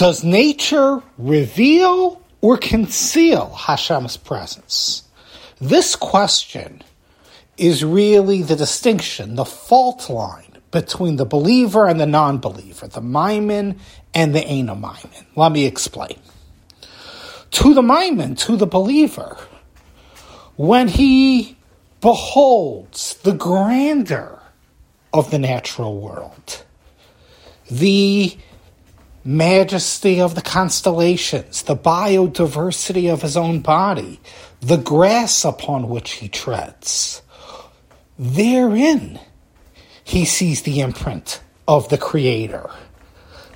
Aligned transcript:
Does 0.00 0.24
nature 0.24 1.02
reveal 1.18 2.22
or 2.40 2.56
conceal 2.56 3.50
Hashem's 3.50 4.16
presence? 4.16 5.02
This 5.60 5.94
question 5.94 6.82
is 7.58 7.84
really 7.84 8.40
the 8.40 8.56
distinction, 8.56 9.34
the 9.34 9.44
fault 9.44 10.08
line 10.08 10.56
between 10.70 11.16
the 11.16 11.26
believer 11.26 11.86
and 11.86 12.00
the 12.00 12.06
non 12.06 12.38
believer, 12.38 12.88
the 12.88 13.02
Ma'amin 13.02 13.78
and 14.14 14.34
the 14.34 14.40
Eino 14.40 14.74
Ma'amin. 14.74 15.26
Let 15.36 15.52
me 15.52 15.66
explain. 15.66 16.18
To 17.50 17.74
the 17.74 17.82
Ma'amin, 17.82 18.38
to 18.46 18.56
the 18.56 18.66
believer, 18.66 19.36
when 20.56 20.88
he 20.88 21.58
beholds 22.00 23.16
the 23.16 23.32
grandeur 23.32 24.40
of 25.12 25.30
the 25.30 25.38
natural 25.38 26.00
world, 26.00 26.64
the 27.70 28.38
majesty 29.24 30.20
of 30.20 30.34
the 30.34 30.42
constellations, 30.42 31.62
the 31.62 31.76
biodiversity 31.76 33.12
of 33.12 33.22
his 33.22 33.36
own 33.36 33.60
body, 33.60 34.20
the 34.60 34.78
grass 34.78 35.44
upon 35.44 35.88
which 35.88 36.12
he 36.12 36.28
treads. 36.28 37.22
Therein, 38.18 39.18
he 40.04 40.24
sees 40.24 40.62
the 40.62 40.80
imprint 40.80 41.40
of 41.68 41.88
the 41.88 41.98
Creator, 41.98 42.70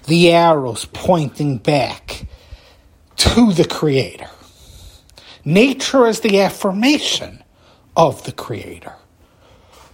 the 0.07 0.31
arrows 0.31 0.87
pointing 0.87 1.59
back 1.59 2.27
to 3.17 3.53
the 3.53 3.67
Creator. 3.67 4.29
Nature 5.45 6.07
is 6.07 6.21
the 6.21 6.41
affirmation 6.41 7.43
of 7.97 8.25
the 8.25 8.33
Creator. 8.33 8.95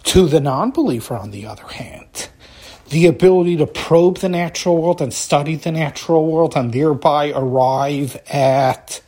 To 0.04 0.26
the 0.26 0.40
non 0.40 0.70
believer, 0.70 1.16
on 1.16 1.30
the 1.30 1.46
other 1.46 1.66
hand, 1.66 2.30
the 2.90 3.06
ability 3.06 3.56
to 3.56 3.66
probe 3.66 4.18
the 4.18 4.28
natural 4.28 4.82
world 4.82 5.00
and 5.00 5.14
study 5.14 5.54
the 5.54 5.70
natural 5.70 6.30
world 6.30 6.56
and 6.56 6.72
thereby 6.72 7.32
arrive 7.34 8.20
at 8.28 9.00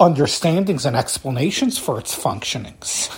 understandings 0.00 0.84
and 0.84 0.96
explanations 0.96 1.78
for 1.78 2.00
its 2.00 2.16
functionings, 2.16 3.08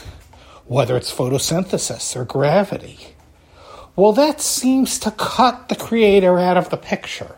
whether 0.67 0.99
it's 0.99 1.13
photosynthesis 1.13 2.15
or 2.15 2.27
gravity. 2.27 2.99
Well, 3.97 4.13
that 4.13 4.43
seems 4.43 4.99
to 4.99 5.11
cut 5.13 5.71
the 5.71 5.77
creator 5.77 6.39
out 6.39 6.59
of 6.59 6.69
the 6.69 6.77
picture, 6.77 7.37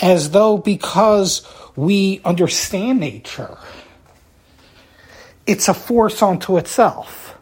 as 0.00 0.30
though 0.30 0.56
because 0.56 1.46
we 1.76 2.22
understand 2.24 3.00
nature, 3.00 3.58
it's 5.46 5.68
a 5.68 5.74
force 5.74 6.22
unto 6.22 6.56
itself 6.56 7.36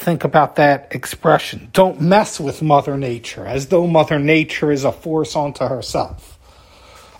think 0.00 0.24
about 0.24 0.56
that 0.56 0.88
expression. 0.92 1.68
Don't 1.72 2.00
mess 2.00 2.40
with 2.40 2.62
Mother 2.62 2.96
Nature, 2.96 3.46
as 3.46 3.66
though 3.66 3.86
Mother 3.86 4.18
Nature 4.18 4.72
is 4.72 4.84
a 4.84 4.92
force 4.92 5.36
unto 5.36 5.66
herself, 5.66 6.38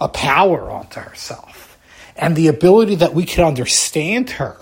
a 0.00 0.09
power 0.09 0.70
unto 0.70 1.00
herself. 1.00 1.78
And 2.17 2.34
the 2.34 2.48
ability 2.48 2.97
that 2.97 3.14
we 3.14 3.25
can 3.25 3.45
understand 3.45 4.31
her 4.31 4.56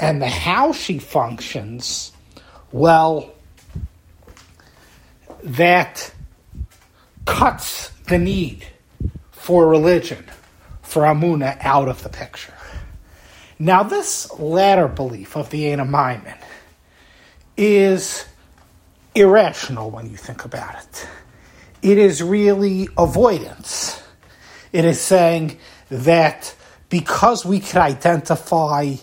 and 0.00 0.20
the 0.22 0.28
how 0.28 0.72
she 0.72 0.98
functions, 0.98 2.12
well, 2.72 3.32
that 5.42 6.12
cuts 7.26 7.90
the 8.08 8.18
need 8.18 8.66
for 9.32 9.68
religion, 9.68 10.24
for 10.82 11.02
Amuna, 11.02 11.58
out 11.60 11.88
of 11.88 12.02
the 12.02 12.08
picture. 12.08 12.54
Now, 13.58 13.82
this 13.82 14.32
latter 14.38 14.88
belief 14.88 15.36
of 15.36 15.50
the 15.50 15.64
Eino 15.64 15.88
Ma'amin 15.88 16.38
is 17.56 18.26
irrational 19.14 19.90
when 19.90 20.10
you 20.10 20.16
think 20.16 20.44
about 20.44 20.74
it. 20.74 21.08
It 21.82 21.98
is 21.98 22.22
really 22.22 22.88
avoidance. 22.96 24.02
It 24.72 24.84
is 24.84 25.00
saying 25.00 25.58
that 25.90 26.54
because 26.88 27.44
we 27.44 27.60
can 27.60 27.82
identify 27.82 28.94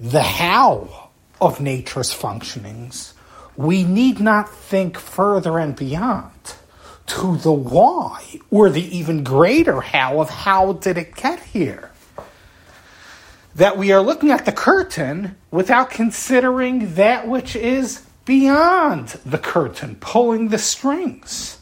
the 0.00 0.22
how 0.22 1.10
of 1.40 1.60
nature's 1.60 2.12
functionings, 2.12 3.14
we 3.56 3.84
need 3.84 4.20
not 4.20 4.52
think 4.52 4.98
further 4.98 5.58
and 5.58 5.74
beyond 5.74 6.54
to 7.06 7.36
the 7.38 7.52
why 7.52 8.22
or 8.50 8.68
the 8.68 8.96
even 8.96 9.24
greater 9.24 9.80
how 9.80 10.20
of 10.20 10.28
how 10.28 10.74
did 10.74 10.98
it 10.98 11.14
get 11.16 11.40
here 11.40 11.90
that 13.58 13.76
we 13.76 13.90
are 13.90 14.00
looking 14.00 14.30
at 14.30 14.44
the 14.44 14.52
curtain 14.52 15.36
without 15.50 15.90
considering 15.90 16.94
that 16.94 17.26
which 17.26 17.56
is 17.56 18.06
beyond 18.24 19.08
the 19.26 19.38
curtain, 19.38 19.96
pulling 19.96 20.48
the 20.48 20.58
strings. 20.58 21.58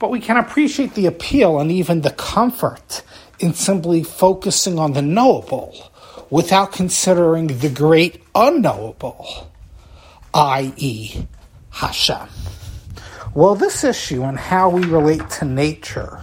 But 0.00 0.10
we 0.10 0.18
can 0.18 0.36
appreciate 0.36 0.94
the 0.94 1.06
appeal 1.06 1.60
and 1.60 1.70
even 1.70 2.00
the 2.00 2.10
comfort 2.10 3.02
in 3.38 3.54
simply 3.54 4.02
focusing 4.02 4.80
on 4.80 4.94
the 4.94 5.02
knowable 5.02 5.92
without 6.28 6.72
considering 6.72 7.46
the 7.46 7.70
great 7.70 8.20
unknowable, 8.34 9.52
i.e., 10.34 11.24
Hashem. 11.70 12.28
Well, 13.32 13.54
this 13.54 13.84
issue 13.84 14.24
and 14.24 14.36
how 14.36 14.70
we 14.70 14.84
relate 14.86 15.30
to 15.38 15.44
nature, 15.44 16.20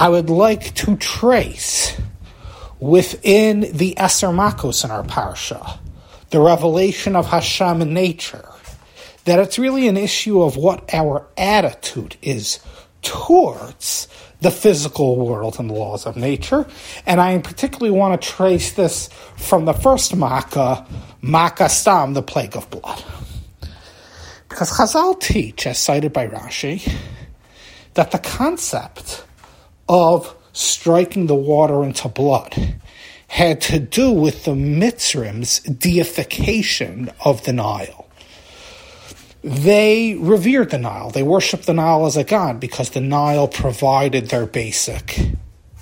I 0.00 0.08
would 0.08 0.28
like 0.28 0.74
to 0.74 0.96
trace 0.96 1.96
within 2.82 3.60
the 3.60 3.94
Eser 3.96 4.30
in 4.30 4.90
our 4.90 5.04
parsha, 5.04 5.78
the 6.30 6.40
revelation 6.40 7.14
of 7.14 7.26
Hashem 7.26 7.80
in 7.80 7.94
nature, 7.94 8.48
that 9.24 9.38
it's 9.38 9.56
really 9.56 9.86
an 9.86 9.96
issue 9.96 10.42
of 10.42 10.56
what 10.56 10.92
our 10.92 11.24
attitude 11.36 12.16
is 12.22 12.58
towards 13.02 14.08
the 14.40 14.50
physical 14.50 15.24
world 15.24 15.60
and 15.60 15.70
the 15.70 15.74
laws 15.74 16.06
of 16.06 16.16
nature. 16.16 16.66
And 17.06 17.20
I 17.20 17.38
particularly 17.38 17.96
want 17.96 18.20
to 18.20 18.28
trace 18.28 18.72
this 18.72 19.08
from 19.36 19.64
the 19.64 19.74
first 19.74 20.16
Makkah, 20.16 20.84
Makkas 21.22 21.84
Dam, 21.84 22.14
the 22.14 22.22
plague 22.22 22.56
of 22.56 22.68
blood. 22.68 23.04
Because 24.48 24.72
Chazal 24.72 25.20
teach, 25.20 25.68
as 25.68 25.78
cited 25.78 26.12
by 26.12 26.26
Rashi, 26.26 26.92
that 27.94 28.10
the 28.10 28.18
concept 28.18 29.24
of 29.88 30.34
striking 30.52 31.26
the 31.26 31.34
water 31.34 31.82
into 31.84 32.08
blood 32.08 32.76
had 33.28 33.60
to 33.62 33.78
do 33.78 34.12
with 34.12 34.44
the 34.44 34.52
Mitzrim's 34.52 35.60
deification 35.60 37.10
of 37.24 37.44
the 37.44 37.52
Nile. 37.52 38.06
They 39.42 40.14
revered 40.16 40.70
the 40.70 40.78
Nile. 40.78 41.10
They 41.10 41.22
worshiped 41.22 41.66
the 41.66 41.72
Nile 41.72 42.04
as 42.04 42.16
a 42.16 42.24
god 42.24 42.60
because 42.60 42.90
the 42.90 43.00
Nile 43.00 43.48
provided 43.48 44.28
their 44.28 44.46
basic 44.46 45.18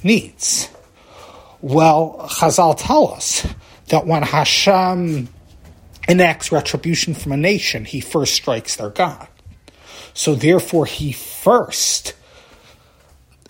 needs. 0.05 0.69
Well, 1.61 2.29
Chazal 2.31 2.77
tell 2.79 3.13
us 3.13 3.47
that 3.89 4.07
when 4.07 4.23
Hashem 4.23 5.29
enacts 6.09 6.53
retribution 6.53 7.15
from 7.15 7.33
a 7.33 7.37
nation, 7.37 7.85
he 7.85 8.01
first 8.01 8.35
strikes 8.35 8.77
their 8.77 8.91
god. 8.91 9.29
So 10.15 10.35
therefore, 10.35 10.87
he 10.87 11.13
first 11.13 12.15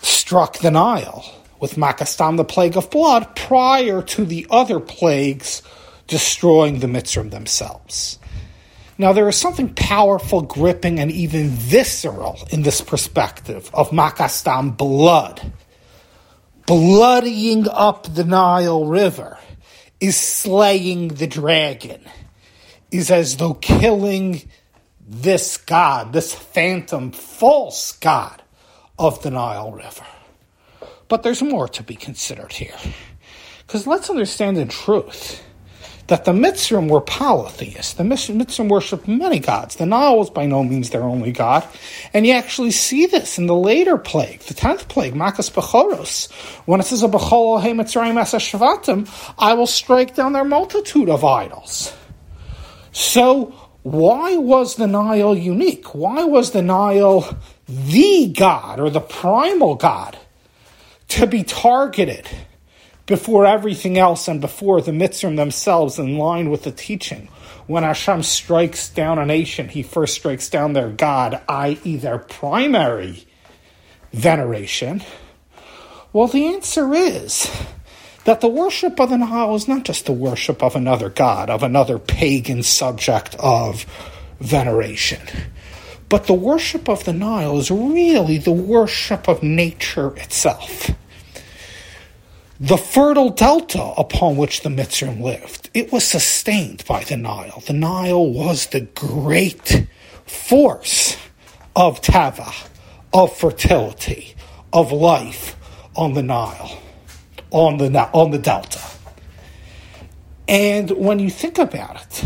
struck 0.01 0.59
the 0.59 0.71
Nile 0.71 1.23
with 1.59 1.75
Makas 1.75 2.17
Dam, 2.17 2.37
the 2.37 2.43
plague 2.43 2.75
of 2.75 2.89
blood, 2.89 3.35
prior 3.35 4.01
to 4.01 4.25
the 4.25 4.47
other 4.49 4.79
plagues 4.79 5.61
destroying 6.07 6.79
the 6.79 6.87
Mitzrim 6.87 7.31
themselves. 7.31 8.17
Now, 8.97 9.13
there 9.13 9.29
is 9.29 9.35
something 9.35 9.73
powerful, 9.73 10.41
gripping, 10.41 10.99
and 10.99 11.11
even 11.11 11.49
visceral 11.49 12.39
in 12.51 12.63
this 12.63 12.81
perspective 12.81 13.69
of 13.73 13.91
Makas 13.91 14.43
Dam 14.43 14.71
blood. 14.71 15.53
Bloodying 16.65 17.67
up 17.67 18.13
the 18.13 18.23
Nile 18.23 18.85
River 18.85 19.37
is 19.99 20.17
slaying 20.17 21.09
the 21.09 21.27
dragon, 21.27 22.01
is 22.91 23.11
as 23.11 23.37
though 23.37 23.53
killing 23.55 24.41
this 25.07 25.57
god, 25.57 26.13
this 26.13 26.33
phantom, 26.33 27.11
false 27.11 27.93
god 27.93 28.41
of 28.97 29.21
the 29.23 29.31
Nile 29.31 29.71
River. 29.71 30.05
But 31.07 31.23
there's 31.23 31.41
more 31.41 31.67
to 31.69 31.83
be 31.83 31.95
considered 31.95 32.53
here. 32.53 32.77
Because 33.65 33.87
let's 33.87 34.09
understand 34.09 34.57
in 34.57 34.67
truth 34.67 35.43
that 36.07 36.25
the 36.25 36.33
Mitzrim 36.33 36.89
were 36.89 36.99
polytheists. 36.99 37.93
The 37.93 38.03
Mitzrim 38.03 38.67
worshiped 38.67 39.07
many 39.07 39.39
gods. 39.39 39.75
The 39.75 39.85
Nile 39.85 40.17
was 40.17 40.29
by 40.29 40.45
no 40.45 40.61
means 40.61 40.89
their 40.89 41.03
only 41.03 41.31
god. 41.31 41.65
And 42.13 42.27
you 42.27 42.33
actually 42.33 42.71
see 42.71 43.05
this 43.05 43.37
in 43.37 43.47
the 43.47 43.55
later 43.55 43.97
plague, 43.97 44.41
the 44.41 44.53
tenth 44.53 44.89
plague, 44.89 45.13
Makas 45.13 45.49
Bechoros, 45.49 46.29
when 46.65 46.81
it 46.81 46.83
says, 46.83 47.01
Bechol 47.03 47.61
He 47.61 47.69
Mitzrayim 47.69 48.19
Shvatim, 48.19 49.33
I 49.37 49.53
will 49.53 49.67
strike 49.67 50.15
down 50.15 50.33
their 50.33 50.43
multitude 50.43 51.07
of 51.07 51.23
idols. 51.23 51.93
So, 52.91 53.55
why 53.83 54.35
was 54.35 54.75
the 54.75 54.87
Nile 54.87 55.37
unique? 55.37 55.95
Why 55.95 56.25
was 56.25 56.51
the 56.51 56.61
Nile 56.61 57.37
the 57.67 58.33
God 58.35 58.79
or 58.79 58.89
the 58.89 58.99
primal 58.99 59.75
God 59.75 60.17
to 61.09 61.27
be 61.27 61.43
targeted 61.43 62.27
before 63.05 63.45
everything 63.45 63.97
else 63.97 64.27
and 64.27 64.39
before 64.39 64.81
the 64.81 64.91
Mitzrim 64.91 65.35
themselves 65.35 65.99
in 65.99 66.17
line 66.17 66.49
with 66.49 66.63
the 66.63 66.71
teaching. 66.71 67.27
When 67.67 67.83
Hashem 67.83 68.23
strikes 68.23 68.89
down 68.89 69.19
a 69.19 69.25
nation, 69.25 69.69
he 69.69 69.83
first 69.83 70.15
strikes 70.15 70.49
down 70.49 70.73
their 70.73 70.89
God, 70.89 71.41
i.e., 71.47 71.97
their 71.97 72.17
primary 72.17 73.25
veneration? 74.13 75.03
Well, 76.13 76.27
the 76.27 76.47
answer 76.47 76.93
is 76.93 77.49
that 78.25 78.41
the 78.41 78.49
worship 78.49 78.99
of 78.99 79.09
the 79.09 79.17
Nile 79.17 79.55
is 79.55 79.67
not 79.67 79.83
just 79.83 80.05
the 80.05 80.11
worship 80.11 80.61
of 80.61 80.75
another 80.75 81.09
god, 81.09 81.49
of 81.49 81.63
another 81.63 81.97
pagan 81.97 82.63
subject 82.63 83.35
of 83.39 83.85
veneration, 84.39 85.21
but 86.11 86.27
the 86.27 86.33
worship 86.33 86.89
of 86.89 87.05
the 87.05 87.13
Nile 87.13 87.57
is 87.57 87.71
really 87.71 88.37
the 88.37 88.51
worship 88.51 89.29
of 89.29 89.41
nature 89.41 90.13
itself. 90.17 90.91
The 92.59 92.75
fertile 92.75 93.29
delta 93.29 93.93
upon 93.97 94.35
which 94.35 94.59
the 94.59 94.69
Mitzrayim 94.69 95.21
lived, 95.21 95.69
it 95.73 95.93
was 95.93 96.03
sustained 96.03 96.83
by 96.85 97.05
the 97.05 97.15
Nile. 97.15 97.63
The 97.65 97.71
Nile 97.71 98.29
was 98.29 98.67
the 98.67 98.81
great 98.81 99.87
force 100.25 101.15
of 101.77 102.01
Tava, 102.01 102.51
of 103.13 103.33
fertility, 103.33 104.35
of 104.73 104.91
life 104.91 105.55
on 105.95 106.13
the 106.13 106.23
Nile 106.23 106.77
on 107.51 107.77
the 107.77 108.09
on 108.13 108.31
the 108.31 108.37
delta. 108.37 108.81
And 110.49 110.91
when 110.91 111.19
you 111.19 111.29
think 111.29 111.57
about 111.57 112.01
it, 112.01 112.25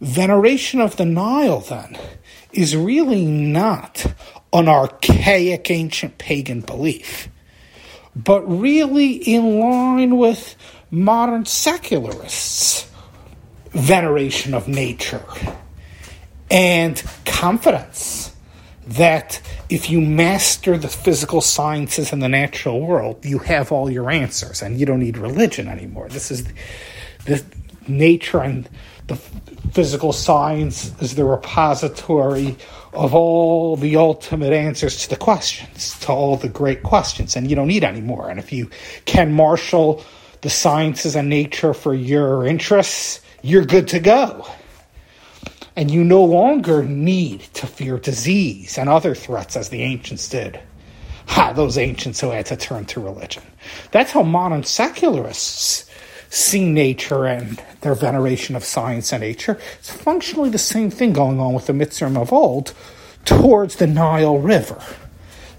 veneration 0.00 0.80
of 0.80 0.96
the 0.96 1.04
Nile 1.04 1.60
then 1.60 1.98
is 2.56 2.76
really 2.76 3.24
not 3.24 4.06
an 4.52 4.68
archaic 4.68 5.70
ancient 5.70 6.18
pagan 6.18 6.60
belief, 6.60 7.28
but 8.14 8.42
really 8.42 9.12
in 9.12 9.60
line 9.60 10.16
with 10.16 10.56
modern 10.90 11.44
secularists' 11.44 12.90
veneration 13.70 14.54
of 14.54 14.66
nature 14.68 15.22
and 16.50 17.02
confidence 17.24 18.34
that 18.86 19.40
if 19.68 19.90
you 19.90 20.00
master 20.00 20.78
the 20.78 20.88
physical 20.88 21.40
sciences 21.40 22.12
and 22.12 22.22
the 22.22 22.28
natural 22.28 22.80
world, 22.80 23.24
you 23.24 23.38
have 23.40 23.72
all 23.72 23.90
your 23.90 24.10
answers 24.10 24.62
and 24.62 24.78
you 24.78 24.86
don't 24.86 25.00
need 25.00 25.18
religion 25.18 25.68
anymore. 25.68 26.08
This 26.08 26.30
is 26.30 26.44
the 27.24 27.44
nature 27.88 28.40
and 28.40 28.68
the 29.06 29.16
physical 29.16 30.12
science 30.12 30.92
is 31.00 31.14
the 31.14 31.24
repository 31.24 32.56
of 32.92 33.14
all 33.14 33.76
the 33.76 33.96
ultimate 33.96 34.52
answers 34.52 35.02
to 35.02 35.10
the 35.10 35.16
questions, 35.16 35.98
to 36.00 36.12
all 36.12 36.36
the 36.36 36.48
great 36.48 36.82
questions, 36.82 37.36
and 37.36 37.48
you 37.48 37.56
don't 37.56 37.68
need 37.68 37.84
any 37.84 38.00
more. 38.00 38.28
And 38.30 38.38
if 38.38 38.52
you 38.52 38.70
can 39.04 39.32
marshal 39.32 40.04
the 40.40 40.50
sciences 40.50 41.14
and 41.14 41.28
nature 41.28 41.74
for 41.74 41.94
your 41.94 42.46
interests, 42.46 43.20
you're 43.42 43.64
good 43.64 43.88
to 43.88 44.00
go 44.00 44.46
and 45.76 45.90
you 45.90 46.02
no 46.02 46.24
longer 46.24 46.82
need 46.82 47.40
to 47.52 47.66
fear 47.66 47.98
disease 47.98 48.78
and 48.78 48.88
other 48.88 49.14
threats 49.14 49.56
as 49.56 49.68
the 49.68 49.82
ancients 49.82 50.28
did. 50.28 50.58
Ha, 51.26 51.52
those 51.52 51.76
ancients 51.76 52.20
who 52.20 52.30
had 52.30 52.46
to 52.46 52.56
turn 52.56 52.86
to 52.86 53.00
religion. 53.00 53.42
That's 53.90 54.10
how 54.10 54.22
modern 54.22 54.64
secularists 54.64 55.85
see 56.36 56.70
nature 56.70 57.24
and 57.24 57.62
their 57.80 57.94
veneration 57.94 58.54
of 58.54 58.64
science 58.64 59.12
and 59.12 59.22
nature. 59.22 59.58
It's 59.78 59.90
functionally 59.90 60.50
the 60.50 60.58
same 60.58 60.90
thing 60.90 61.12
going 61.12 61.40
on 61.40 61.54
with 61.54 61.66
the 61.66 61.72
Mitzrayim 61.72 62.20
of 62.20 62.32
old 62.32 62.74
towards 63.24 63.76
the 63.76 63.86
Nile 63.86 64.38
River, 64.38 64.82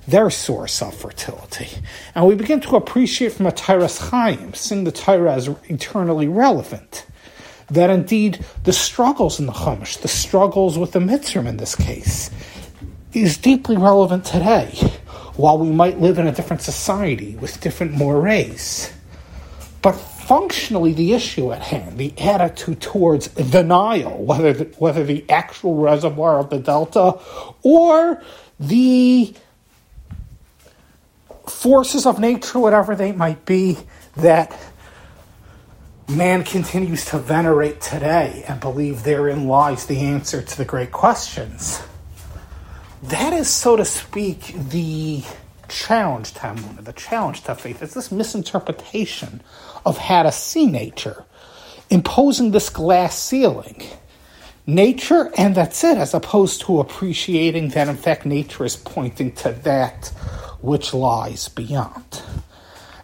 their 0.08 0.30
source 0.30 0.82
of 0.82 0.94
fertility. 0.94 1.70
And 2.14 2.28
we 2.28 2.36
begin 2.36 2.62
to 2.62 2.76
appreciate 2.76 3.34
from 3.34 3.48
a 3.48 3.52
Toras 3.52 4.10
Chaim, 4.10 4.54
seeing 4.54 4.84
the 4.84 4.92
Torah 4.92 5.34
as 5.34 5.50
eternally 5.68 6.28
relevant 6.28 7.06
that 7.70 7.90
indeed 7.90 8.46
the 8.64 8.72
struggles 8.72 9.40
in 9.40 9.48
the 9.48 9.52
Chumash, 9.52 10.00
the 10.00 10.08
struggles 10.08 10.78
with 10.78 10.92
the 10.92 11.00
Mitzrayim 11.00 11.48
in 11.48 11.58
this 11.58 11.76
case, 11.76 12.30
is 13.14 13.36
deeply 13.36 13.78
relevant 13.78 14.26
today, 14.26 14.70
while 15.36 15.58
we 15.58 15.70
might 15.70 16.00
live 16.00 16.20
in 16.20 16.28
a 16.28 16.32
different 16.32 16.62
society 16.62 17.36
with 17.38 17.60
different 17.62 17.94
mores. 17.94 18.94
But 19.82 19.94
functionally, 20.28 20.92
the 20.92 21.14
issue 21.14 21.54
at 21.54 21.62
hand, 21.62 21.98
the 21.98 22.14
attitude 22.20 22.82
towards 22.82 23.30
the 23.30 23.64
Nile, 23.64 24.18
whether 24.18 24.52
the, 24.52 24.66
whether 24.78 25.04
the 25.06 25.28
actual 25.30 25.76
reservoir 25.76 26.40
of 26.40 26.50
the 26.50 26.60
Delta 26.60 27.18
or 27.64 28.22
the 28.60 29.34
forces 31.48 32.06
of 32.06 32.20
nature, 32.20 32.60
whatever 32.60 32.94
they 32.94 33.14
might 33.14 33.46
be, 33.46 33.78
that 34.18 34.54
man 36.10 36.44
continues 36.44 37.06
to 37.06 37.20
venerate 37.20 37.80
today 37.80 38.44
and 38.50 38.60
believe 38.60 39.04
therein 39.04 39.48
lies 39.48 39.86
the 39.86 40.00
answer 40.00 40.42
to 40.42 40.58
the 40.58 40.66
great 40.66 40.92
questions. 40.92 41.82
That 43.04 43.32
is, 43.32 43.48
so 43.48 43.78
to 43.78 43.86
speak, 43.86 44.54
the 44.70 45.24
challenge 45.70 46.34
Amunah, 46.34 46.84
the 46.84 46.94
challenge 46.94 47.44
to 47.44 47.56
faith. 47.56 47.82
It's 47.82 47.94
this 47.94 48.12
misinterpretation 48.12 49.42
of 49.86 49.98
how 49.98 50.24
to 50.24 50.32
see 50.32 50.66
nature, 50.66 51.26
imposing 51.90 52.52
this 52.52 52.70
glass 52.70 53.18
ceiling. 53.18 53.84
Nature, 54.66 55.32
and 55.38 55.56
that's 55.56 55.84
it, 55.84 55.98
as 55.98 56.14
opposed 56.14 56.62
to 56.62 56.80
appreciating 56.80 57.70
that, 57.70 57.88
in 57.88 57.96
fact, 57.96 58.26
nature 58.26 58.66
is 58.66 58.76
pointing 58.76 59.32
to 59.32 59.52
that 59.52 60.08
which 60.62 60.94
lies 60.94 61.48
beyond. 61.48 62.22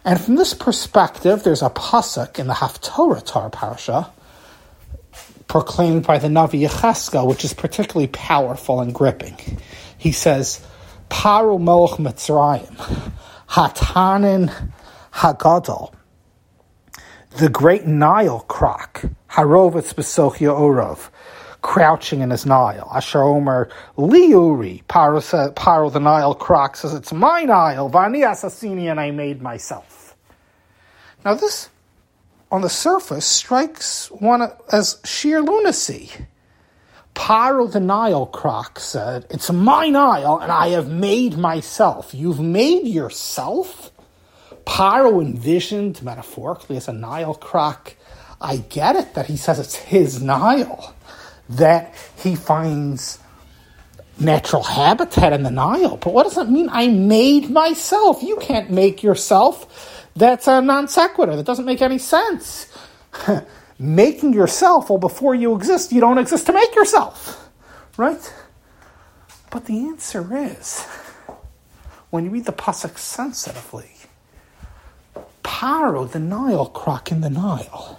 And 0.04 0.20
from 0.20 0.34
this 0.34 0.52
perspective, 0.52 1.42
there's 1.42 1.62
a 1.62 1.70
pasuk 1.70 2.38
in 2.38 2.46
the 2.46 2.54
Haftorah 2.54 3.24
Tar 3.24 3.48
Parsha 3.48 4.10
proclaimed 5.48 6.06
by 6.06 6.18
the 6.18 6.28
Navi 6.28 6.68
Yechezkel, 6.68 7.26
which 7.26 7.44
is 7.44 7.54
particularly 7.54 8.08
powerful 8.08 8.80
and 8.80 8.94
gripping. 8.94 9.36
He 9.96 10.12
says, 10.12 10.64
Paru 11.14 11.60
Melech 11.60 11.92
Mitzrayim, 11.92 12.76
Hatanin 13.48 14.72
Hagadol, 15.12 15.94
the 17.38 17.48
great 17.48 17.86
Nile 17.86 18.40
croc, 18.40 19.04
Harovitz 19.30 19.94
Besochia 19.94 20.52
Orov, 20.52 21.12
crouching 21.62 22.20
in 22.20 22.30
his 22.30 22.44
Nile. 22.44 22.90
Asher 22.92 23.22
Omer 23.22 23.70
Liuri, 23.96 24.82
Paro, 24.86 25.54
Paro 25.54 25.90
the 25.90 26.00
Nile 26.00 26.34
croc 26.34 26.76
says, 26.76 26.92
It's 26.92 27.12
my 27.12 27.44
Nile, 27.44 27.88
Vani 27.88 28.28
Assassini, 28.28 28.90
and 28.90 28.98
I 28.98 29.12
made 29.12 29.40
myself. 29.40 30.16
Now, 31.24 31.34
this, 31.34 31.70
on 32.50 32.60
the 32.60 32.68
surface, 32.68 33.24
strikes 33.24 34.10
one 34.10 34.50
as 34.72 35.00
sheer 35.04 35.40
lunacy. 35.40 36.10
Paro 37.14 37.70
the 37.70 37.80
Nile 37.80 38.26
croc 38.26 38.78
said, 38.80 39.26
It's 39.30 39.50
my 39.50 39.88
Nile, 39.88 40.38
and 40.38 40.50
I 40.50 40.68
have 40.68 40.88
made 40.88 41.38
myself. 41.38 42.12
You've 42.12 42.40
made 42.40 42.86
yourself? 42.86 43.90
Paro 44.66 45.22
envisioned, 45.22 46.02
metaphorically, 46.02 46.76
as 46.76 46.88
a 46.88 46.92
Nile 46.92 47.34
croc. 47.34 47.94
I 48.40 48.58
get 48.58 48.96
it 48.96 49.14
that 49.14 49.26
he 49.26 49.36
says 49.36 49.58
it's 49.58 49.76
his 49.76 50.22
Nile 50.22 50.94
that 51.48 51.94
he 52.18 52.34
finds 52.34 53.18
natural 54.18 54.62
habitat 54.62 55.32
in 55.32 55.42
the 55.42 55.50
Nile. 55.50 55.96
But 55.96 56.12
what 56.12 56.24
does 56.24 56.34
that 56.34 56.50
mean? 56.50 56.68
I 56.70 56.88
made 56.88 57.50
myself. 57.50 58.22
You 58.22 58.36
can't 58.36 58.70
make 58.70 59.02
yourself. 59.02 60.10
That's 60.16 60.46
a 60.46 60.60
non 60.60 60.88
sequitur. 60.88 61.36
That 61.36 61.46
doesn't 61.46 61.64
make 61.64 61.82
any 61.82 61.98
sense. 61.98 62.68
Making 63.78 64.32
yourself, 64.32 64.88
well, 64.88 64.98
before 64.98 65.34
you 65.34 65.54
exist, 65.54 65.92
you 65.92 66.00
don't 66.00 66.18
exist 66.18 66.46
to 66.46 66.52
make 66.52 66.74
yourself. 66.74 67.50
Right? 67.96 68.34
But 69.50 69.66
the 69.66 69.86
answer 69.88 70.26
is 70.36 70.84
when 72.10 72.24
you 72.24 72.30
read 72.30 72.44
the 72.44 72.52
Pasuk 72.52 72.98
sensitively, 72.98 73.90
Paro, 75.42 76.10
the 76.10 76.18
Nile 76.18 76.66
croc 76.66 77.10
in 77.10 77.20
the 77.20 77.30
Nile, 77.30 77.98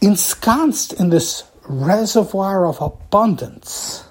ensconced 0.00 0.92
in 0.92 1.10
this 1.10 1.44
reservoir 1.68 2.66
of 2.66 2.80
abundance, 2.80 4.04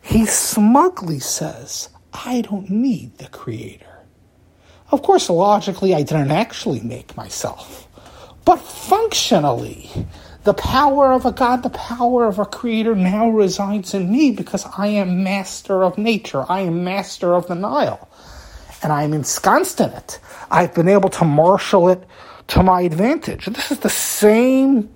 he 0.00 0.26
smugly 0.26 1.20
says, 1.20 1.88
I 2.12 2.42
don't 2.42 2.68
need 2.68 3.18
the 3.18 3.28
Creator. 3.28 3.86
Of 4.90 5.02
course, 5.02 5.30
logically, 5.30 5.94
I 5.94 6.02
didn't 6.02 6.30
actually 6.30 6.80
make 6.80 7.16
myself. 7.16 7.88
But 8.44 8.56
functionally, 8.58 9.90
the 10.44 10.54
power 10.54 11.12
of 11.12 11.24
a 11.24 11.32
God, 11.32 11.62
the 11.62 11.70
power 11.70 12.26
of 12.26 12.38
a 12.38 12.44
Creator 12.44 12.96
now 12.96 13.28
resides 13.30 13.94
in 13.94 14.10
me 14.10 14.32
because 14.32 14.66
I 14.76 14.88
am 14.88 15.22
master 15.22 15.84
of 15.84 15.96
nature. 15.98 16.44
I 16.48 16.60
am 16.60 16.82
master 16.82 17.34
of 17.34 17.46
the 17.46 17.54
Nile. 17.54 18.08
And 18.82 18.92
I'm 18.92 19.12
ensconced 19.12 19.80
in 19.80 19.90
it. 19.90 20.18
I've 20.50 20.74
been 20.74 20.88
able 20.88 21.08
to 21.10 21.24
marshal 21.24 21.88
it 21.90 22.04
to 22.48 22.62
my 22.64 22.82
advantage. 22.82 23.46
This 23.46 23.70
is 23.70 23.78
the 23.78 23.88
same 23.88 24.90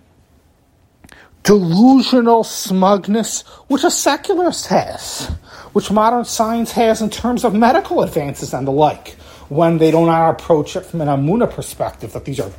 delusional 1.45 2.43
smugness 2.43 3.43
which 3.69 3.85
a 3.85 3.91
secularist 3.91 4.67
has, 4.67 5.29
which 5.73 5.93
modern 5.93 6.25
science 6.25 6.73
has 6.73 7.01
in 7.01 7.09
terms 7.09 7.45
of 7.45 7.55
medical 7.55 8.03
advances 8.03 8.53
and 8.53 8.67
the 8.67 8.73
like, 8.73 9.11
when 9.49 9.79
they 9.79 9.93
do 9.93 10.05
not 10.05 10.31
approach 10.31 10.75
it 10.75 10.85
from 10.85 11.01
an 11.01 11.07
Amuna 11.07 11.49
perspective, 11.49 12.13
that 12.15 12.25
these 12.25 12.41
are 12.41 12.51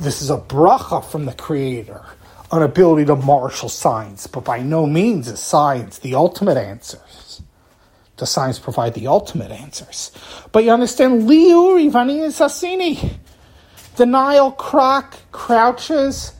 this 0.00 0.22
is 0.22 0.30
a 0.30 0.38
bracha 0.38 1.04
from 1.04 1.26
the 1.26 1.32
Creator, 1.32 2.02
an 2.52 2.62
ability 2.62 3.06
to 3.06 3.16
marshal 3.16 3.68
science, 3.68 4.26
but 4.26 4.44
by 4.44 4.60
no 4.60 4.86
means 4.86 5.28
is 5.28 5.40
science 5.40 5.98
the 5.98 6.14
ultimate 6.14 6.56
answers 6.56 7.26
the 8.16 8.26
signs 8.26 8.58
provide 8.58 8.94
the 8.94 9.06
ultimate 9.06 9.50
answers. 9.50 10.10
But 10.52 10.64
you 10.64 10.70
understand, 10.70 11.22
Liuri 11.22 11.90
Vani 11.90 12.20
Sassini. 12.32 13.18
The 13.96 14.06
Nile 14.06 14.52
croc 14.52 15.16
crouches 15.32 16.32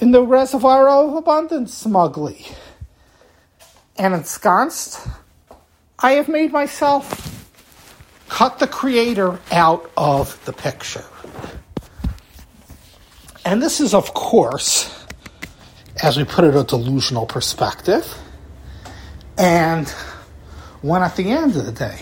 in 0.00 0.10
the 0.10 0.22
reservoir 0.22 0.88
of 0.88 1.14
abundance 1.14 1.74
smugly. 1.74 2.46
And 3.96 4.12
ensconced, 4.12 5.06
I 5.98 6.12
have 6.12 6.28
made 6.28 6.52
myself 6.52 7.30
cut 8.28 8.58
the 8.58 8.66
creator 8.66 9.38
out 9.50 9.90
of 9.96 10.42
the 10.44 10.52
picture. 10.52 11.04
And 13.44 13.62
this 13.62 13.80
is, 13.80 13.92
of 13.92 14.14
course, 14.14 15.06
as 16.02 16.16
we 16.16 16.24
put 16.24 16.44
it, 16.44 16.56
a 16.56 16.64
delusional 16.64 17.26
perspective. 17.26 18.06
And 19.36 19.88
when 20.80 21.02
at 21.02 21.16
the 21.16 21.30
end 21.30 21.56
of 21.56 21.66
the 21.66 21.72
day, 21.72 22.00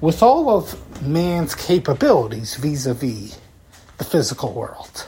with 0.00 0.22
all 0.22 0.48
of 0.50 1.02
man's 1.02 1.54
capabilities 1.54 2.56
vis 2.56 2.86
a 2.86 2.94
vis 2.94 3.38
the 3.98 4.04
physical 4.04 4.52
world, 4.52 5.06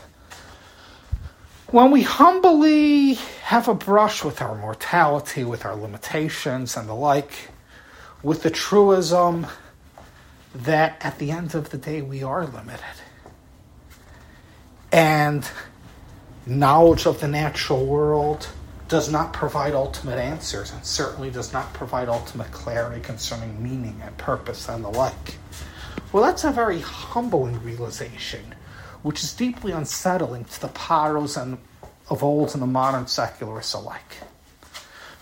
when 1.71 1.90
we 1.90 2.02
humbly 2.02 3.14
have 3.45 3.69
a 3.69 3.75
brush 3.75 4.25
with 4.25 4.40
our 4.40 4.55
mortality, 4.55 5.45
with 5.45 5.67
our 5.67 5.76
limitations 5.76 6.76
and 6.76 6.88
the 6.88 6.95
like, 6.95 7.50
with 8.23 8.43
the 8.43 8.50
truism 8.50 9.47
that 10.55 10.97
at 11.05 11.19
the 11.19 11.31
end 11.31 11.55
of 11.55 11.71
the 11.71 11.78
day 11.78 12.00
we 12.00 12.23
are 12.23 12.47
limited. 12.47 12.85
And 14.92 15.49
knowledge 16.47 17.07
of 17.07 17.21
the 17.21 17.28
natural 17.28 17.85
world 17.87 18.49
does 18.88 19.11
not 19.11 19.35
provide 19.35 19.75
ultimate 19.75 20.18
answers 20.18 20.73
and 20.73 20.85
certainly 20.85 21.30
does 21.30 21.52
not 21.52 21.73
provide 21.75 22.09
ultimate 22.09 22.50
clarity 22.50 23.00
concerning 23.02 23.62
meaning 23.62 24.00
and 24.02 24.16
purpose 24.16 24.68
and 24.68 24.83
the 24.83 24.88
like. 24.88 25.37
Well, 26.12 26.23
that's 26.23 26.45
a 26.45 26.50
very 26.50 26.80
humbling 26.80 27.62
realization, 27.62 28.54
which 29.02 29.23
is 29.23 29.35
deeply 29.35 29.73
unsettling 29.73 30.47
to 30.47 30.61
the 30.61 30.68
paros 30.68 31.37
and 31.37 31.59
of 32.09 32.25
old 32.25 32.54
and 32.54 32.62
the 32.62 32.66
modern 32.66 33.07
secularists 33.07 33.75
alike. 33.75 34.16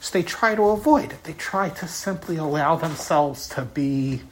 So 0.01 0.13
they 0.13 0.23
try 0.23 0.55
to 0.55 0.63
avoid 0.69 1.13
it. 1.13 1.25
They 1.25 1.33
try 1.33 1.71
to 1.71 1.89
simply 1.89 2.37
allow 2.37 2.77
themselves 2.77 3.49
to 3.51 3.63
be 3.63 4.23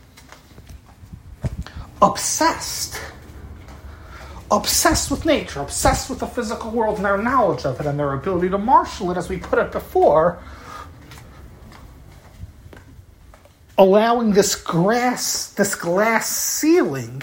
obsessed. 2.00 3.00
Obsessed 4.54 5.10
with 5.10 5.26
nature, 5.26 5.60
obsessed 5.60 6.08
with 6.08 6.20
the 6.20 6.28
physical 6.28 6.70
world 6.70 6.96
and 6.96 7.04
their 7.04 7.18
knowledge 7.18 7.64
of 7.64 7.80
it 7.80 7.86
and 7.86 7.98
their 7.98 8.12
ability 8.12 8.48
to 8.50 8.58
marshal 8.58 9.10
it, 9.10 9.16
as 9.16 9.28
we 9.28 9.36
put 9.36 9.58
it 9.58 9.72
before, 9.72 10.38
allowing 13.76 14.30
this 14.32 14.54
grass, 14.54 15.48
this 15.54 15.74
glass 15.74 16.28
ceiling 16.28 17.20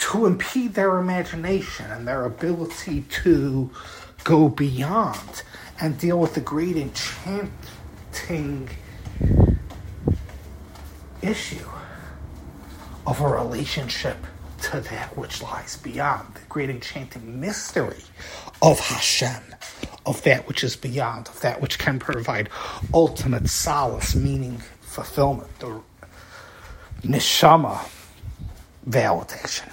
to 0.00 0.26
impede 0.26 0.74
their 0.74 0.98
imagination 0.98 1.90
and 1.90 2.06
their 2.06 2.26
ability 2.26 3.00
to 3.22 3.70
go 4.24 4.50
beyond 4.50 5.42
and 5.80 5.98
deal 5.98 6.18
with 6.20 6.34
the 6.34 6.40
great 6.40 6.76
enchanting 6.76 8.68
issue 11.22 11.66
of 13.06 13.22
a 13.22 13.26
relationship 13.26 14.18
to 14.62 14.80
that 14.80 15.16
which 15.16 15.42
lies 15.42 15.76
beyond, 15.76 16.34
the 16.34 16.40
great 16.48 16.70
enchanting 16.70 17.40
mystery 17.40 18.02
of 18.62 18.80
Hashem, 18.80 19.42
of 20.06 20.22
that 20.22 20.46
which 20.48 20.64
is 20.64 20.76
beyond, 20.76 21.28
of 21.28 21.40
that 21.40 21.60
which 21.60 21.78
can 21.78 21.98
provide 21.98 22.48
ultimate 22.92 23.48
solace, 23.48 24.14
meaning, 24.14 24.58
fulfillment, 24.80 25.58
the 25.58 25.80
neshama 27.02 27.88
validation. 28.88 29.72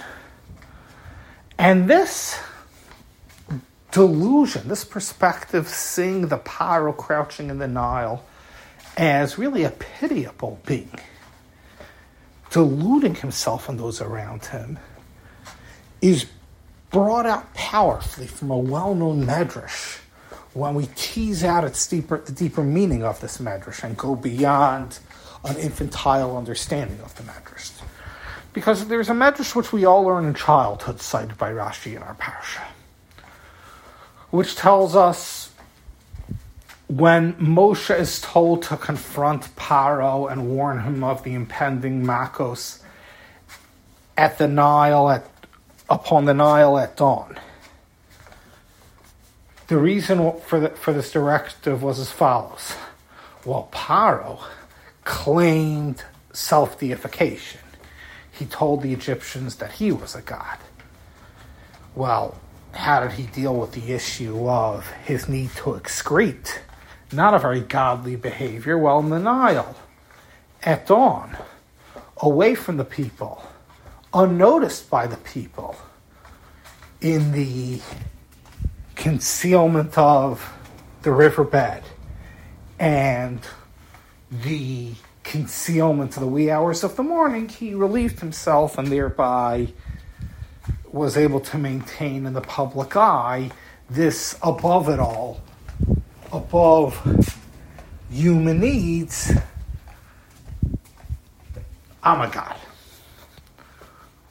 And 1.58 1.90
this 1.90 2.40
delusion, 3.92 4.68
this 4.68 4.84
perspective, 4.84 5.68
seeing 5.68 6.28
the 6.28 6.38
Paro 6.38 6.96
crouching 6.96 7.50
in 7.50 7.60
the 7.60 7.68
Nile 7.68 8.26
as 8.98 9.38
really 9.38 9.64
a 9.64 9.72
pitiable 9.72 10.60
being 10.66 11.00
deluding 12.56 13.16
himself 13.16 13.68
and 13.68 13.78
those 13.78 14.00
around 14.00 14.46
him, 14.46 14.80
is 16.02 16.26
brought 16.90 17.26
out 17.26 17.54
powerfully 17.54 18.28
from 18.28 18.50
a 18.50 18.58
well-known 18.58 19.26
medrash 19.26 20.00
when 20.54 20.74
we 20.74 20.88
tease 20.96 21.44
out 21.44 21.66
its 21.66 21.86
deeper, 21.86 22.18
the 22.18 22.32
deeper 22.32 22.64
meaning 22.64 23.04
of 23.04 23.20
this 23.20 23.40
medrash 23.40 23.84
and 23.84 23.98
go 23.98 24.16
beyond 24.16 25.00
an 25.44 25.58
infantile 25.58 26.38
understanding 26.38 26.98
of 27.02 27.14
the 27.18 27.24
medrash. 27.24 27.74
Because 28.54 28.88
there's 28.88 29.10
a 29.10 29.14
medrash 29.14 29.54
which 29.54 29.74
we 29.74 29.84
all 29.84 30.04
learn 30.04 30.24
in 30.24 30.34
childhood, 30.34 31.02
cited 31.02 31.38
by 31.38 31.52
Rashi 31.52 31.98
in 31.98 32.04
our 32.04 32.16
parsha, 32.16 32.64
which 34.30 34.56
tells 34.56 34.96
us 34.96 35.52
when 36.88 37.34
Moshe 37.34 37.98
is 37.98 38.22
told 38.22 38.64
to 38.64 38.78
confront 38.78 39.56
Paro 39.56 40.32
and 40.32 40.50
warn 40.50 40.82
him 40.82 41.04
of 41.04 41.24
the 41.24 41.34
impending 41.34 42.04
Makos 42.04 42.82
at 44.18 44.38
the 44.38 44.48
Nile 44.48 45.10
at 45.10 45.26
upon 45.90 46.26
the 46.26 46.34
Nile 46.34 46.78
at 46.78 46.98
dawn. 46.98 47.40
The 49.68 49.78
reason 49.78 50.40
for 50.42 50.60
the, 50.60 50.70
for 50.70 50.94
this 50.94 51.12
directive 51.12 51.82
was 51.82 52.00
as 52.00 52.12
follows: 52.12 52.76
Well, 53.44 53.68
Paro 53.72 54.40
claimed 55.04 56.04
self 56.34 56.80
deification. 56.80 57.62
He 58.32 58.46
told 58.46 58.82
the 58.82 58.94
Egyptians 58.94 59.56
that 59.56 59.74
he 59.74 59.92
was 59.92 60.14
a 60.14 60.22
god. 60.22 60.60
Well, 61.96 62.38
how 62.74 63.00
did 63.00 63.14
he 63.14 63.24
deal 63.24 63.56
with 63.56 63.72
the 63.72 63.94
issue 63.94 64.48
of 64.50 64.92
his 65.06 65.30
need 65.30 65.52
to 65.52 65.72
excrete? 65.74 66.60
Not 67.12 67.34
a 67.34 67.40
very 67.40 67.62
godly 67.62 68.16
behavior, 68.16 68.78
well, 68.78 69.00
in 69.00 69.10
the 69.10 69.20
Nile, 69.20 69.76
at 70.64 70.88
dawn, 70.88 71.38
away 72.18 72.56
from 72.56 72.78
the 72.78 72.86
people, 72.86 73.44
unnoticed 74.14 74.90
by 74.90 75.08
the 75.08 75.18
people, 75.18 75.76
in 77.02 77.32
the 77.32 77.80
concealment 78.96 79.98
of 79.98 80.52
the 81.04 81.12
riverbed 81.12 81.84
and 82.80 83.40
the 84.32 84.94
concealment 85.24 86.16
of 86.16 86.22
the 86.22 86.28
wee 86.28 86.50
hours 86.50 86.84
of 86.84 86.96
the 86.96 87.04
morning, 87.04 87.48
he 87.48 87.74
relieved 87.74 88.20
himself 88.20 88.78
and 88.78 88.88
thereby 88.88 89.68
was 90.92 91.18
able 91.18 91.40
to 91.42 91.58
maintain 91.58 92.26
in 92.26 92.34
the 92.34 92.42
public 92.42 92.96
eye 92.96 93.52
this 93.90 94.38
above 94.42 94.90
it 94.90 95.00
all 95.00 95.42
above 96.36 97.38
human 98.10 98.60
needs, 98.60 99.32
I'm 102.04 102.22
a 102.22 102.32
God. 102.32 102.56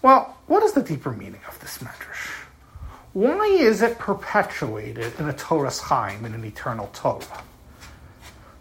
Well, 0.02 0.36
what 0.46 0.62
is 0.62 0.72
the 0.72 0.82
deeper 0.82 1.12
meaning 1.12 1.40
of 1.48 1.58
this 1.60 1.78
medrash? 1.78 2.44
Why 3.14 3.46
is 3.46 3.80
it 3.80 3.98
perpetuated 3.98 5.18
in 5.18 5.28
a 5.28 5.32
Toras 5.32 5.80
Chaim, 5.80 6.24
in 6.24 6.34
an 6.34 6.44
eternal 6.44 6.90
Torah? 6.92 7.42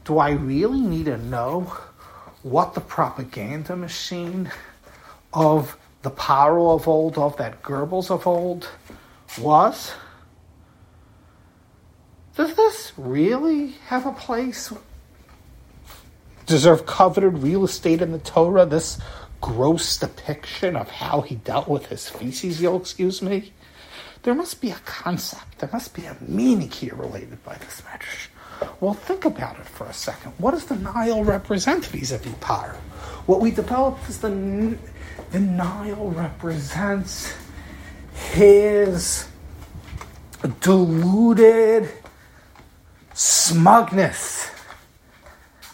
Do 0.06 0.20
I 0.20 0.32
really 0.32 0.82
need 0.82 1.06
to 1.06 1.18
know 1.18 1.62
what 2.44 2.74
the 2.74 2.82
propaganda 2.82 3.76
machine 3.76 4.52
of 5.34 5.78
the 6.02 6.12
Paro 6.12 6.76
of 6.76 6.88
old, 6.88 7.18
of 7.18 7.38
that 7.38 7.62
Goebbels 7.62 8.12
of 8.12 8.28
old, 8.28 8.70
was? 9.40 9.94
Does 12.36 12.56
this 12.56 12.94
really 12.98 13.76
have 13.88 14.06
a 14.06 14.12
place? 14.12 14.74
Deserve 16.48 16.86
coveted 16.86 17.40
real 17.40 17.64
estate 17.64 18.02
in 18.02 18.12
the 18.12 18.20
Torah? 18.20 18.66
This 18.66 18.98
gross 19.40 19.98
depiction 19.98 20.76
of 20.76 20.90
how 20.90 21.22
he 21.22 21.36
dealt 21.36 21.68
with 21.68 21.88
his 21.88 22.10
feces, 22.10 22.62
you'll 22.62 22.80
excuse 22.80 23.22
me? 23.22 23.52
There 24.24 24.34
must 24.34 24.62
be 24.62 24.72
a 24.72 24.80
concept, 24.86 25.60
there 25.60 25.70
must 25.72 25.94
be 25.94 26.06
a 26.06 26.16
meaning 26.22 26.72
here 26.72 26.96
related 26.96 27.44
by 27.44 27.56
this 27.56 27.82
medrash. 27.82 28.30
Well, 28.80 28.94
think 28.94 29.26
about 29.26 29.60
it 29.60 29.66
for 29.66 29.86
a 29.86 29.94
second. 29.94 30.34
What 30.38 30.52
does 30.52 30.66
the 30.66 30.78
Nile 30.78 31.24
represent 31.24 31.86
vis-a-vis 31.86 32.34
Par? 32.40 32.78
What 33.26 33.42
we 33.42 33.52
developed 33.52 34.10
is 34.10 34.20
the, 34.20 34.78
the 35.32 35.40
Nile 35.40 36.12
represents 36.12 37.34
his 38.14 39.28
deluded 40.62 41.90
smugness. 43.14 44.50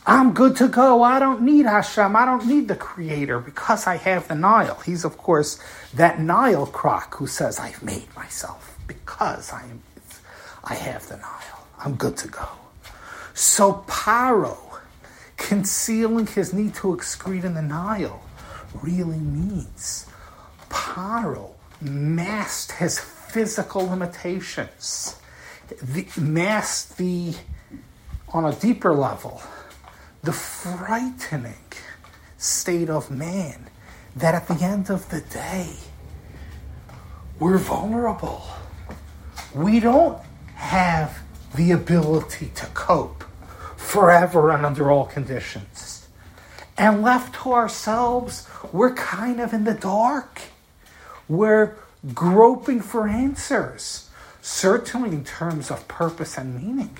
I'm 0.05 0.33
good 0.33 0.55
to 0.57 0.67
go. 0.67 1.03
I 1.03 1.19
don't 1.19 1.41
need 1.41 1.65
Hashem. 1.65 2.15
I 2.15 2.25
don't 2.25 2.47
need 2.47 2.67
the 2.67 2.75
Creator 2.75 3.39
because 3.39 3.85
I 3.85 3.97
have 3.97 4.27
the 4.27 4.35
Nile. 4.35 4.79
He's, 4.85 5.05
of 5.05 5.17
course, 5.17 5.59
that 5.93 6.19
Nile 6.19 6.65
croc 6.65 7.15
who 7.17 7.27
says, 7.27 7.59
I've 7.59 7.83
made 7.83 8.13
myself 8.15 8.77
because 8.87 9.53
I, 9.53 9.63
am, 9.63 9.83
I 10.63 10.73
have 10.73 11.07
the 11.07 11.17
Nile. 11.17 11.67
I'm 11.77 11.95
good 11.95 12.17
to 12.17 12.27
go. 12.27 12.47
So 13.33 13.85
Paro 13.87 14.57
concealing 15.37 16.27
his 16.27 16.53
need 16.53 16.73
to 16.75 16.87
excrete 16.87 17.43
in 17.43 17.53
the 17.53 17.61
Nile 17.61 18.21
really 18.81 19.17
means 19.17 20.05
Paro 20.69 21.51
masked 21.81 22.73
his 22.73 22.99
physical 22.99 23.87
limitations, 23.87 25.19
the, 25.81 26.07
masked 26.19 26.97
the, 26.97 27.33
on 28.29 28.45
a 28.45 28.53
deeper 28.53 28.93
level, 28.93 29.41
the 30.23 30.33
frightening 30.33 31.53
state 32.37 32.89
of 32.89 33.11
man 33.11 33.69
that 34.15 34.35
at 34.35 34.47
the 34.47 34.63
end 34.63 34.89
of 34.89 35.09
the 35.09 35.21
day, 35.21 35.75
we're 37.39 37.57
vulnerable. 37.57 38.43
We 39.55 39.79
don't 39.79 40.21
have 40.55 41.19
the 41.55 41.71
ability 41.71 42.51
to 42.55 42.65
cope 42.67 43.23
forever 43.77 44.51
and 44.51 44.65
under 44.65 44.91
all 44.91 45.05
conditions. 45.05 46.07
And 46.77 47.01
left 47.01 47.35
to 47.43 47.53
ourselves, 47.53 48.47
we're 48.71 48.93
kind 48.93 49.39
of 49.39 49.53
in 49.53 49.63
the 49.63 49.73
dark. 49.73 50.41
We're 51.27 51.75
groping 52.13 52.81
for 52.81 53.07
answers, 53.07 54.08
certainly 54.41 55.09
in 55.09 55.23
terms 55.23 55.71
of 55.71 55.87
purpose 55.87 56.37
and 56.37 56.55
meaning, 56.55 56.97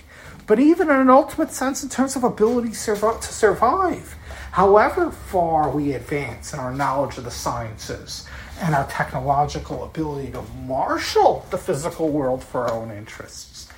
but 0.48 0.60
even 0.60 0.89
in 0.89 0.96
an 0.96 1.10
ultimate 1.10 1.51
sense, 1.51 1.84
in 1.84 1.89
terms 1.89 2.15
of 2.15 2.24
ability 2.24 2.69
to 2.69 3.22
survive. 3.22 4.15
However 4.51 5.12
far 5.12 5.69
we 5.69 5.93
advance 5.93 6.53
in 6.53 6.60
our 6.60 6.74
knowledge 6.74 7.17
of 7.17 7.24
the 7.24 7.31
sciences 7.31 8.27
and 8.62 8.74
our 8.74 8.88
technological 8.88 9.84
ability 9.84 10.31
to 10.31 10.41
marshal 10.65 11.46
the 11.51 11.58
physical 11.58 12.10
world 12.10 12.43
for 12.43 12.65
our 12.65 12.74
own 12.74 12.91
interests, 12.91 13.69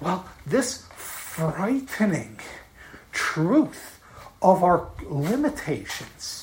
well, 0.00 0.26
this 0.46 0.86
frightening 0.96 2.40
truth 3.12 4.00
of 4.40 4.62
our 4.64 4.88
limitations 5.02 6.37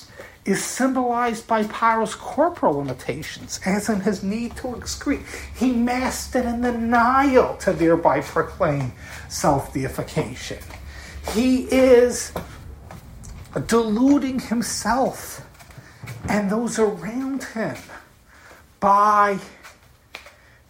is 0.45 0.63
symbolized 0.63 1.47
by 1.47 1.63
Paro's 1.63 2.13
corporal 2.13 2.75
limitations, 2.75 3.59
as 3.65 3.89
in 3.89 4.01
his 4.01 4.23
need 4.23 4.55
to 4.57 4.67
excrete. 4.67 5.23
He 5.57 5.71
masked 5.71 6.35
it 6.35 6.45
in 6.45 6.61
the 6.61 6.71
Nile 6.71 7.57
to 7.57 7.73
thereby 7.73 8.21
proclaim 8.21 8.93
self 9.27 9.73
deification. 9.73 10.59
He 11.33 11.63
is 11.63 12.31
deluding 13.67 14.39
himself 14.39 15.41
and 16.29 16.49
those 16.51 16.77
around 16.77 17.43
him 17.43 17.77
by 18.79 19.39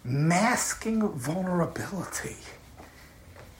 masking 0.04 1.06
vulnerability 1.08 2.36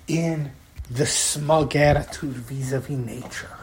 in 0.07 0.53
the 0.91 1.05
smug 1.05 1.75
attitude 1.75 2.37
vis 2.37 2.73
a 2.73 2.81
vis 2.81 2.97
nature 2.97 3.57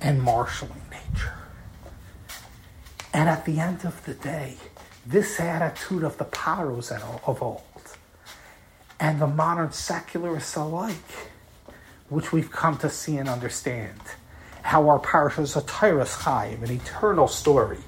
and 0.00 0.20
marshaling 0.20 0.82
nature. 0.90 1.43
And 3.14 3.28
at 3.28 3.44
the 3.44 3.60
end 3.60 3.84
of 3.84 4.04
the 4.04 4.14
day, 4.14 4.56
this 5.06 5.38
attitude 5.38 6.02
of 6.02 6.18
the 6.18 6.24
Paros 6.24 6.90
of 6.90 7.42
old 7.42 7.62
and 8.98 9.20
the 9.20 9.28
modern 9.28 9.70
secularists 9.70 10.56
alike, 10.56 10.96
which 12.08 12.32
we've 12.32 12.50
come 12.50 12.76
to 12.78 12.90
see 12.90 13.16
and 13.16 13.28
understand, 13.28 14.00
how 14.62 14.88
our 14.88 14.98
parsha 14.98 15.40
is 15.40 15.54
a 15.54 15.60
Toras 15.60 16.22
Chaim, 16.22 16.64
an 16.64 16.72
eternal 16.72 17.28
story, 17.28 17.78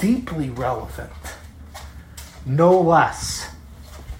deeply 0.00 0.50
relevant, 0.50 1.12
no 2.44 2.80
less 2.80 3.54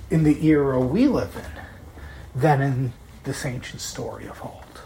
in 0.09 0.23
the 0.23 0.47
era 0.47 0.79
we 0.79 1.09
live 1.09 1.35
in 1.35 2.41
than 2.41 2.63
in 2.63 2.93
this 3.25 3.45
ancient 3.45 3.81
story 3.81 4.29
of 4.29 4.41
old. 4.41 4.83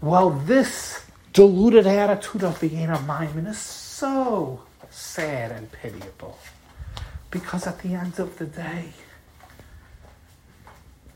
Well, 0.00 0.30
this 0.30 1.04
deluded 1.32 1.88
attitude 1.88 2.44
of 2.44 2.60
the 2.60 2.68
Ma'amin 2.68 3.48
is 3.48 3.58
so 3.58 4.60
sad 4.96 5.52
and 5.52 5.70
pitiable. 5.70 6.38
Because 7.30 7.66
at 7.66 7.80
the 7.80 7.94
end 7.94 8.18
of 8.18 8.38
the 8.38 8.46
day, 8.46 8.88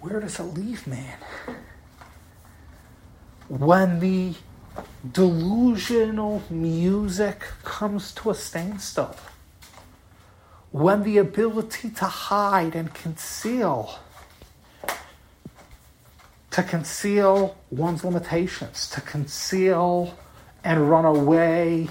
where 0.01 0.21
does 0.21 0.38
it 0.38 0.43
leave 0.43 0.87
man? 0.87 1.19
When 3.49 4.01
the 4.01 4.35
delusional 5.12 6.43
music 6.51 7.43
comes 7.64 8.14
to 8.16 8.31
a 8.31 8.35
standstill, 8.35 9.16
when 10.71 11.03
the 11.03 11.19
ability 11.19 11.90
to 11.90 12.05
hide 12.05 12.75
and 12.75 12.93
conceal, 12.95 13.99
to 16.51 16.62
conceal 16.62 17.57
one's 17.71 18.05
limitations, 18.05 18.88
to 18.90 19.01
conceal 19.01 20.16
and 20.62 20.88
run 20.90 21.05
away 21.05 21.88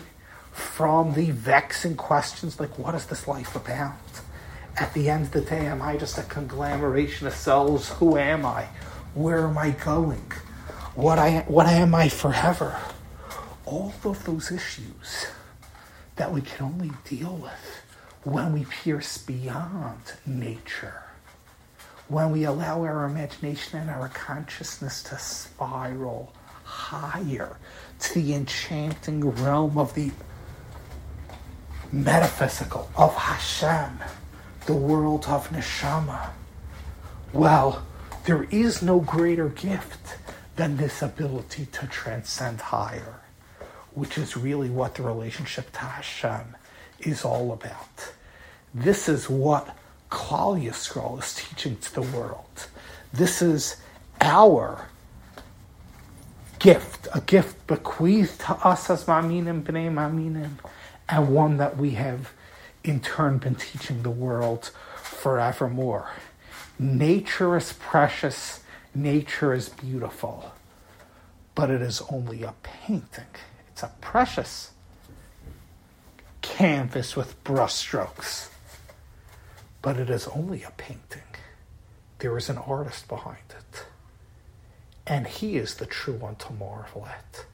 from 0.60 1.14
the 1.14 1.32
vexing 1.32 1.96
questions 1.96 2.60
like, 2.60 2.78
what 2.78 2.94
is 2.94 3.06
this 3.06 3.28
life 3.28 3.56
about? 3.56 3.96
At 4.78 4.94
the 4.94 5.10
end 5.10 5.26
of 5.26 5.32
the 5.32 5.42
day, 5.42 5.66
am 5.66 5.82
I 5.82 5.98
just 5.98 6.18
a 6.18 6.24
conglomeration 6.24 7.28
of 7.28 7.34
cells? 7.34 7.90
Who 7.94 8.18
am 8.18 8.46
I? 8.46 8.68
Where 9.14 9.48
am 9.48 9.58
I 9.58 9.72
going? 9.72 10.32
What 10.96 11.18
I 11.18 11.40
what 11.48 11.66
am 11.66 11.96
I 11.96 12.10
forever? 12.10 12.78
All 13.66 13.94
of 14.04 14.24
those 14.26 14.52
issues 14.52 15.28
that 16.16 16.32
we 16.32 16.42
can 16.42 16.66
only 16.66 16.92
deal 17.06 17.36
with 17.38 17.82
when 18.24 18.54
we 18.54 18.66
pierce 18.66 19.18
beyond 19.18 20.02
nature, 20.26 21.04
when 22.08 22.32
we 22.32 22.44
allow 22.44 22.84
our 22.84 23.06
imagination 23.06 23.80
and 23.80 23.90
our 23.90 24.10
consciousness 24.10 25.02
to 25.04 25.18
spiral 25.18 26.34
higher 26.64 27.58
to 28.00 28.14
the 28.22 28.34
enchanting 28.34 29.30
realm 29.30 29.78
of 29.78 29.94
the 29.96 30.12
metaphysical, 31.92 32.90
of 32.96 33.16
Hashem, 33.16 34.00
the 34.66 34.74
world 34.74 35.26
of 35.28 35.50
Neshama. 35.50 36.30
Well, 37.34 37.86
there 38.26 38.44
is 38.52 38.82
no 38.82 39.00
greater 39.00 39.50
gift 39.50 40.18
than 40.56 40.78
this 40.78 41.02
ability 41.02 41.68
to 41.68 41.88
transcend 41.88 42.62
higher, 42.62 43.22
which 43.94 44.18
is 44.18 44.36
really 44.38 44.70
what 44.70 44.96
the 44.96 45.04
relationship 45.04 45.72
to 45.74 45.80
Hashem 45.80 46.56
is 47.00 47.24
all 47.24 47.54
about. 47.54 48.12
This 48.74 49.10
is 49.10 49.30
what 49.30 49.76
Klal 50.12 50.62
Yisrael 50.62 51.20
is 51.24 51.34
teaching 51.34 51.78
to 51.78 51.96
the 51.96 52.02
world. 52.02 52.68
This 53.14 53.42
is 53.42 53.78
our 54.22 54.90
gift, 56.60 57.08
a 57.14 57.22
gift 57.22 57.66
bequeathed 57.68 58.42
to 58.42 58.54
us 58.54 58.90
as 58.90 59.06
Ma'aminim, 59.06 59.64
B'nai 59.64 59.92
Ma'aminim, 59.92 60.52
and 61.10 61.34
one 61.34 61.58
that 61.58 61.78
we 61.78 61.92
have 61.92 62.32
in 62.84 63.00
turn 63.00 63.40
been 63.40 63.56
teaching 63.56 64.04
the 64.04 64.10
world 64.10 64.72
forevermore. 65.02 66.12
Nature 66.78 67.58
is 67.58 67.74
precious, 67.74 68.62
nature 68.96 69.54
is 69.54 69.70
beautiful, 69.70 70.54
but 71.56 71.70
it 71.70 71.82
is 71.82 72.02
only 72.12 72.44
a 72.44 72.54
painting. 72.64 73.26
It's 73.70 73.84
a 73.84 73.92
precious 74.00 74.72
canvas 76.42 77.16
with 77.16 77.44
brushstrokes, 77.44 78.50
but 79.82 79.98
it 79.98 80.10
is 80.10 80.28
only 80.28 80.64
a 80.64 80.72
painting. 80.72 81.22
There 82.20 82.38
is 82.38 82.50
an 82.50 82.58
artist 82.58 83.08
behind 83.08 83.38
it. 83.50 83.86
And 85.08 85.26
he 85.26 85.58
is 85.58 85.76
the 85.76 85.86
true 85.86 86.14
one 86.14 86.36
to 86.36 86.54
marvel 86.54 87.08
at. 87.08 87.46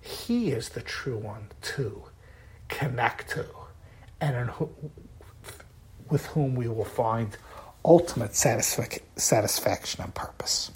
He 0.00 0.52
is 0.52 0.70
the 0.70 0.80
true 0.80 1.16
one 1.16 1.48
to 1.62 2.04
connect 2.70 3.30
to, 3.30 3.46
and 4.20 4.50
with 6.08 6.26
whom 6.26 6.54
we 6.54 6.68
will 6.68 6.84
find 6.84 7.36
ultimate 7.84 8.32
satisfac- 8.32 9.02
satisfaction 9.16 10.02
and 10.04 10.14
purpose. 10.14 10.70